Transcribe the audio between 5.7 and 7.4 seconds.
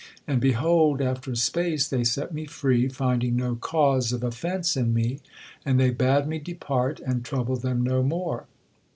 they bade me depart, and